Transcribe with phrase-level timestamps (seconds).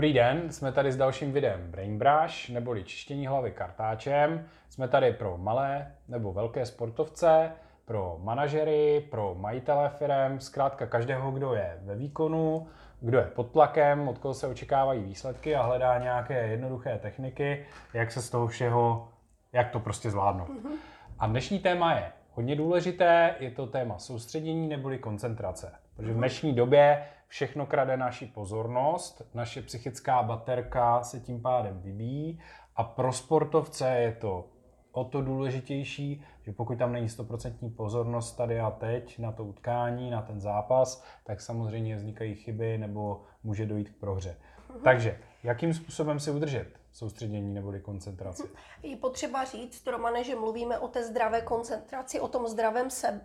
[0.00, 4.46] Dobrý den, jsme tady s dalším videem Brain Brush, neboli čištění hlavy kartáčem.
[4.68, 7.52] Jsme tady pro malé nebo velké sportovce,
[7.84, 12.66] pro manažery, pro majitele firm, zkrátka každého, kdo je ve výkonu,
[13.00, 18.12] kdo je pod tlakem, od koho se očekávají výsledky a hledá nějaké jednoduché techniky, jak
[18.12, 19.08] se z toho všeho,
[19.52, 20.48] jak to prostě zvládnout.
[20.48, 20.76] Mm-hmm.
[21.18, 25.72] A dnešní téma je hodně důležité, je to téma soustředění neboli koncentrace.
[25.96, 32.40] Protože v dnešní době všechno krade naši pozornost, naše psychická baterka se tím pádem vybíjí
[32.76, 34.48] a pro sportovce je to
[34.92, 40.10] o to důležitější, že pokud tam není 100% pozornost tady a teď na to utkání,
[40.10, 44.36] na ten zápas, tak samozřejmě vznikají chyby nebo může dojít k prohře.
[44.70, 44.80] Mhm.
[44.84, 48.42] Takže jakým způsobem si udržet soustředění neboli koncentraci.
[48.82, 53.20] Je potřeba říct, Romane, že mluvíme o té zdravé koncentraci, o tom zdravém se,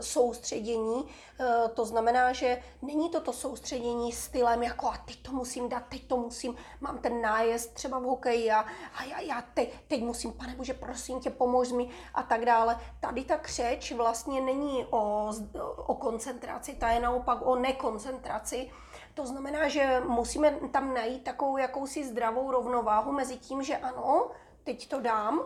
[0.00, 1.04] soustředění.
[1.04, 5.86] E, to znamená, že není to to soustředění stylem jako a teď to musím dát,
[5.88, 8.60] teď to musím, mám ten nájezd třeba v hokeji a,
[8.94, 12.78] a já, já teď, teď musím, pane bože, prosím tě, pomož mi a tak dále.
[13.00, 15.32] Tady ta křeč vlastně není o,
[15.76, 18.70] o koncentraci, ta je naopak o nekoncentraci.
[19.14, 24.30] To znamená, že musíme tam najít takovou jakousi zdravou rovnováhu mezi tím, že ano,
[24.64, 25.40] teď to dám,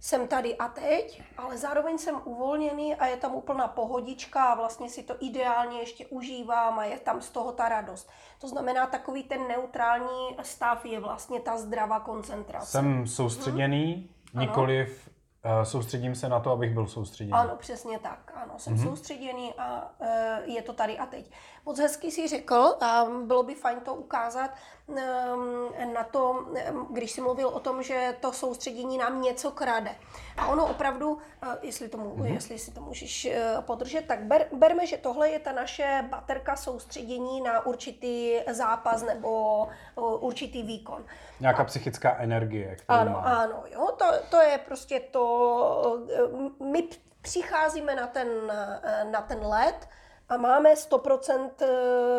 [0.00, 4.88] jsem tady a teď, ale zároveň jsem uvolněný a je tam úplná pohodička a vlastně
[4.88, 8.10] si to ideálně ještě užívám a je tam z toho ta radost.
[8.40, 12.66] To znamená, takový ten neutrální stav je vlastně ta zdravá koncentrace.
[12.66, 14.42] Jsem soustředěný, hmm.
[14.42, 15.09] nikoliv
[15.62, 17.38] soustředím se na to, abych byl soustředěný.
[17.38, 18.32] Ano, přesně tak.
[18.34, 18.88] Ano, jsem mm-hmm.
[18.88, 21.30] soustředěný a uh, je to tady a teď.
[21.66, 24.50] Moc hezky si řekl a bylo by fajn to ukázat
[24.86, 24.96] um,
[25.94, 29.90] na to, um, když jsi mluvil o tom, že to soustředění nám něco krade.
[30.36, 31.20] A ono opravdu, uh,
[31.62, 32.34] jestli, tomu, mm-hmm.
[32.34, 36.56] jestli si to můžeš uh, podržet, tak ber, berme, že tohle je ta naše baterka
[36.56, 39.62] soustředění na určitý zápas nebo
[39.94, 41.04] uh, určitý výkon.
[41.40, 43.20] Nějaká a, psychická energie, kterou Ano, má.
[43.20, 45.29] ano, jo, to, to je prostě to,
[46.60, 46.88] my
[47.22, 48.28] přicházíme na ten,
[49.10, 49.88] na ten led,
[50.30, 51.50] a máme 100%,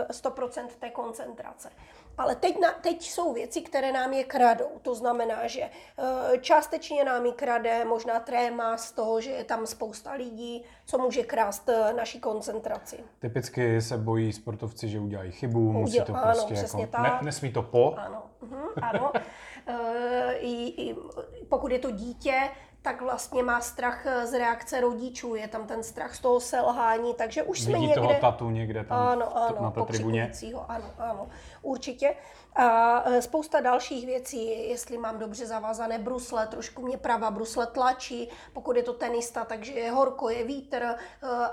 [0.10, 1.70] 100% té koncentrace.
[2.18, 4.70] Ale teď, na, teď jsou věci, které nám je kradou.
[4.82, 9.68] To znamená, že eh, částečně nám je krade možná tréma z toho, že je tam
[9.68, 13.04] spousta lidí, co může krást eh, naší koncentraci.
[13.20, 17.02] Typicky se bojí sportovci, že udělají chybu, Uděl, musí to ano, prostě jako, tak.
[17.02, 17.96] Ne, nesmí to po.
[17.98, 19.12] Ano, uh-huh, ano.
[19.68, 20.96] E, i, i,
[21.50, 22.50] pokud je to dítě,
[22.82, 27.14] tak vlastně má strach eh, z reakce rodičů, je tam ten strach z toho selhání,
[27.14, 28.02] takže už jsme Vidí někde...
[28.02, 30.32] toho tatu někde tam ano, ano, na té tribuně.
[30.68, 31.30] Ano, ano,
[31.62, 32.16] určitě.
[32.56, 38.30] A e, spousta dalších věcí, jestli mám dobře zavázané brusle, trošku mě pravá brusle tlačí,
[38.54, 40.96] pokud je to tenista, takže je horko, je vítr, e,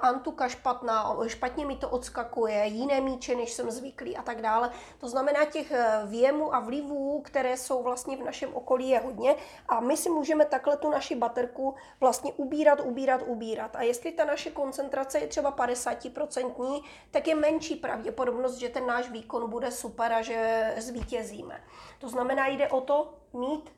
[0.01, 4.71] antuka špatná, špatně mi to odskakuje, jiné míče, než jsem zvyklý a tak dále.
[4.99, 5.73] To znamená těch
[6.07, 9.35] věmů a vlivů, které jsou vlastně v našem okolí je hodně
[9.69, 13.77] a my si můžeme takhle tu naši baterku vlastně ubírat, ubírat, ubírat.
[13.77, 19.11] A jestli ta naše koncentrace je třeba 50%, tak je menší pravděpodobnost, že ten náš
[19.11, 21.61] výkon bude super a že zvítězíme.
[21.99, 23.73] To znamená, jde o to mít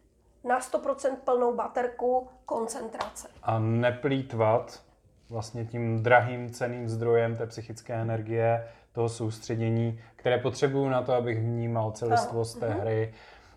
[0.45, 3.29] na 100% plnou baterku koncentrace.
[3.43, 4.83] A neplýtvat
[5.29, 11.39] vlastně tím drahým ceným zdrojem té psychické energie, toho soustředění, které potřebuju na to, abych
[11.39, 12.81] vnímal celistvost té mhm.
[12.81, 13.15] hry,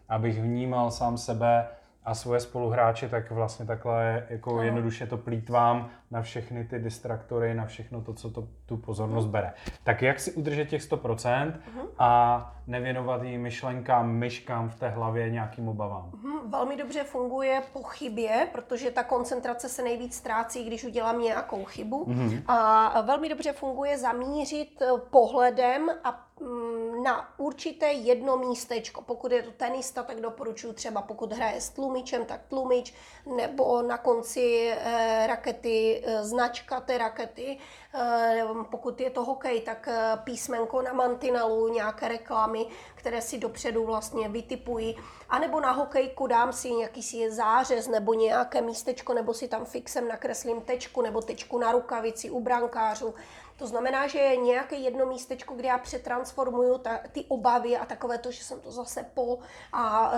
[0.09, 1.67] abych vnímal sám sebe
[2.05, 4.63] a svoje spoluhráče, tak vlastně takhle jako no.
[4.63, 9.53] jednoduše to plítvám na všechny ty distraktory, na všechno to, co to, tu pozornost bere.
[9.83, 11.53] Tak jak si udržet těch 100% uh-huh.
[11.75, 11.87] Mhm.
[11.99, 16.11] a nevěnovat jí myšlenkám, myškám v té hlavě, nějakým obavám?
[16.11, 16.49] Uh-huh.
[16.49, 22.05] Velmi dobře funguje po chybě, protože ta koncentrace se nejvíc ztrácí, když udělám nějakou chybu.
[22.05, 22.41] Uh-huh.
[22.47, 29.01] A velmi dobře funguje zamířit pohledem a Mm, na určité jedno místečko.
[29.01, 32.93] Pokud je to tenista, tak doporučuji třeba pokud hraje s tlumičem, tak tlumič,
[33.35, 37.57] nebo na konci eh, rakety eh, značka té rakety.
[37.95, 39.89] Eh, pokud je to hokej, tak
[40.23, 42.65] písmenko na mantinelu, nějaké reklamy,
[42.95, 44.97] které si dopředu vlastně vytipují.
[45.29, 49.65] A nebo na hokejku dám si nějaký si zářez nebo nějaké místečko, nebo si tam
[49.65, 53.13] fixem nakreslím tečku nebo tečku na rukavici u brankářů.
[53.57, 58.17] To znamená, že je nějaké jedno místečko, kde já přetransformuju ta, ty obavy a takové
[58.17, 59.39] to, že jsem to zase po
[59.73, 60.13] a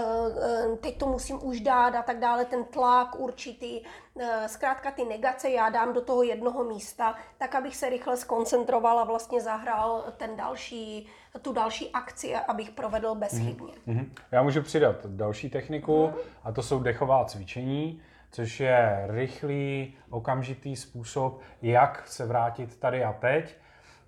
[0.73, 3.81] e, teď to musím už dát a tak dále, ten tlak určitý.
[4.19, 8.99] E, zkrátka ty negace já dám do toho jednoho místa, tak abych se rychle skoncentroval
[8.99, 11.07] a vlastně zahrál ten další,
[11.41, 13.73] tu další akci, abych provedl bezchybně.
[13.87, 14.09] Mm-hmm.
[14.31, 16.19] Já můžu přidat další techniku mm-hmm.
[16.43, 18.01] a to jsou dechová cvičení
[18.35, 23.55] což je rychlý, okamžitý způsob, jak se vrátit tady a teď.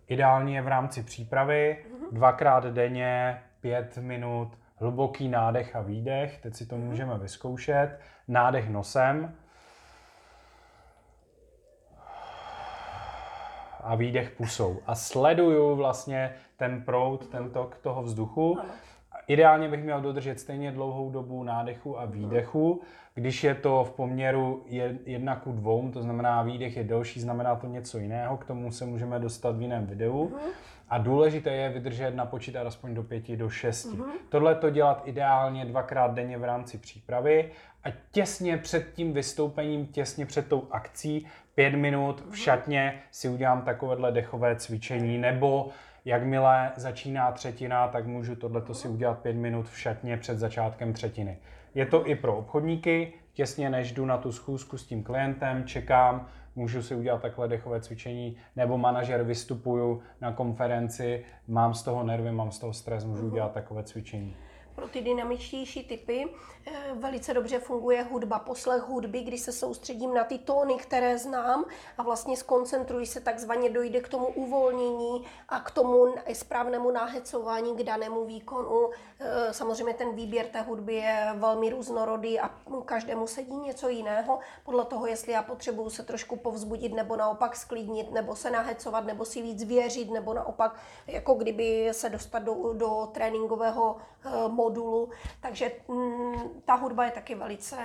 [0.07, 6.39] Ideálně v rámci přípravy, dvakrát denně pět minut hluboký nádech a výdech.
[6.41, 7.99] Teď si to můžeme vyzkoušet.
[8.27, 9.35] Nádech nosem.
[13.83, 14.79] A výdech pusou.
[14.85, 18.59] A sleduju vlastně ten proud, ten tok toho vzduchu.
[19.27, 22.81] Ideálně bych měl dodržet stejně dlouhou dobu nádechu a výdechu.
[23.13, 24.63] Když je to v poměru
[25.05, 28.85] jedna ku dvou, to znamená výdech je delší, znamená to něco jiného, k tomu se
[28.85, 30.35] můžeme dostat v jiném videu.
[30.89, 33.89] A důležité je vydržet na počítat aspoň do pěti, do šesti.
[33.89, 34.11] Mm-hmm.
[34.29, 37.51] Tohle to dělat ideálně dvakrát denně v rámci přípravy
[37.83, 43.61] a těsně před tím vystoupením, těsně před tou akcí, pět minut v šatně si udělám
[43.61, 45.69] takovéhle dechové cvičení, nebo
[46.05, 51.37] jakmile začíná třetina, tak můžu tohleto si udělat pět minut v šatně před začátkem třetiny.
[51.75, 56.27] Je to i pro obchodníky, těsně než jdu na tu schůzku s tím klientem, čekám,
[56.55, 62.31] můžu si udělat takhle dechové cvičení, nebo manažer vystupuju na konferenci, mám z toho nervy,
[62.31, 64.35] mám z toho stres, můžu udělat takové cvičení
[64.77, 66.27] pro ty dynamičtější typy.
[66.65, 71.65] Eh, velice dobře funguje hudba, poslech hudby, kdy se soustředím na ty tóny, které znám
[71.97, 77.83] a vlastně skoncentruji se takzvaně, dojde k tomu uvolnění a k tomu správnému nahecování k
[77.83, 78.89] danému výkonu.
[79.19, 82.51] Eh, samozřejmě ten výběr té hudby je velmi různorodý a
[82.85, 88.11] každému sedí něco jiného, podle toho, jestli já potřebuju se trošku povzbudit nebo naopak sklidnit,
[88.11, 90.75] nebo se nahecovat, nebo si víc věřit, nebo naopak
[91.07, 93.97] jako kdyby se dostat do, do tréninkového
[94.47, 95.09] modu modulu,
[95.41, 96.33] takže mm,
[96.65, 97.77] ta hudba je taky velice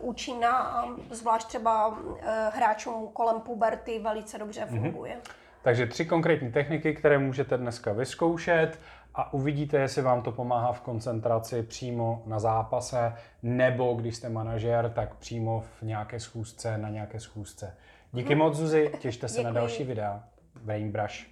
[0.00, 4.80] účinná a zvlášť třeba eh, hráčům kolem puberty velice dobře mhm.
[4.80, 5.16] funguje.
[5.16, 5.32] Mm-hmm.
[5.62, 8.78] Takže tři konkrétní techniky, které můžete dneska vyzkoušet
[9.14, 14.92] a uvidíte, jestli vám to pomáhá v koncentraci přímo na zápase, nebo když jste manažer,
[14.94, 17.76] tak přímo v nějaké schůzce, na nějaké schůzce.
[18.12, 18.42] Díky hmm.
[18.42, 20.22] moc, Zuzi, těšte se na další videa.
[20.62, 21.26] Brain Brush.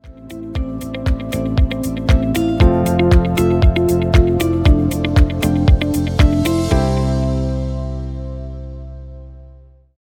[0.00, 0.47] thank you